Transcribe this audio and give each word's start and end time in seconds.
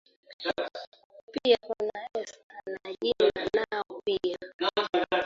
pia 1.31 1.57
kuna 1.61 2.09
esther 2.21 2.79
na 2.83 2.93
jina 3.01 3.49
nao 3.71 4.01
pia 4.05 4.37